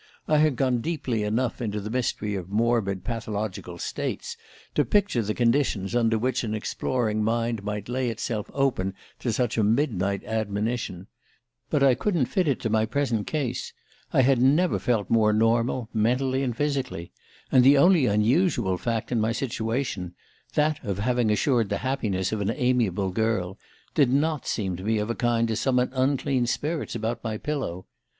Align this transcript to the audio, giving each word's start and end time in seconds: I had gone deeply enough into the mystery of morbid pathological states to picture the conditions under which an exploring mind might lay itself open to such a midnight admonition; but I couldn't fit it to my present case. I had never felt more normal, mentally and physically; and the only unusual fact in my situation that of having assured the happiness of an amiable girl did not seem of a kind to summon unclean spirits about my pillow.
I 0.27 0.39
had 0.39 0.55
gone 0.55 0.81
deeply 0.81 1.21
enough 1.21 1.61
into 1.61 1.79
the 1.79 1.91
mystery 1.91 2.33
of 2.33 2.49
morbid 2.49 3.03
pathological 3.03 3.77
states 3.77 4.35
to 4.73 4.83
picture 4.83 5.21
the 5.21 5.35
conditions 5.35 5.95
under 5.95 6.17
which 6.17 6.43
an 6.43 6.55
exploring 6.55 7.23
mind 7.23 7.63
might 7.63 7.87
lay 7.87 8.09
itself 8.09 8.49
open 8.51 8.95
to 9.19 9.31
such 9.31 9.59
a 9.59 9.63
midnight 9.63 10.23
admonition; 10.25 11.05
but 11.69 11.83
I 11.83 11.93
couldn't 11.93 12.25
fit 12.25 12.47
it 12.47 12.59
to 12.61 12.69
my 12.71 12.87
present 12.87 13.27
case. 13.27 13.73
I 14.11 14.23
had 14.23 14.41
never 14.41 14.79
felt 14.79 15.11
more 15.11 15.33
normal, 15.33 15.87
mentally 15.93 16.41
and 16.41 16.57
physically; 16.57 17.11
and 17.51 17.63
the 17.63 17.77
only 17.77 18.07
unusual 18.07 18.79
fact 18.79 19.11
in 19.11 19.21
my 19.21 19.31
situation 19.33 20.15
that 20.55 20.83
of 20.83 20.97
having 20.97 21.29
assured 21.29 21.69
the 21.69 21.77
happiness 21.85 22.31
of 22.31 22.41
an 22.41 22.49
amiable 22.49 23.11
girl 23.11 23.59
did 23.93 24.11
not 24.11 24.47
seem 24.47 24.79
of 24.99 25.09
a 25.11 25.15
kind 25.15 25.47
to 25.49 25.55
summon 25.55 25.91
unclean 25.93 26.47
spirits 26.47 26.95
about 26.95 27.23
my 27.23 27.37
pillow. 27.37 27.85